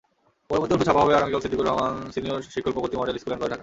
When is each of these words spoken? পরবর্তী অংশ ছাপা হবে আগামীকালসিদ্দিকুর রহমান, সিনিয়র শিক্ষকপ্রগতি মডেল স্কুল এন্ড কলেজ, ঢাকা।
পরবর্তী 0.49 0.71
অংশ 0.75 0.83
ছাপা 0.89 1.01
হবে 1.03 1.13
আগামীকালসিদ্দিকুর 1.17 1.67
রহমান, 1.69 1.93
সিনিয়র 2.13 2.37
শিক্ষকপ্রগতি 2.55 2.95
মডেল 2.99 3.15
স্কুল 3.19 3.31
এন্ড 3.33 3.39
কলেজ, 3.41 3.49
ঢাকা। 3.53 3.59